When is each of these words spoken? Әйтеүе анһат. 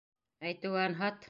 Әйтеүе 0.53 0.83
анһат. 0.87 1.19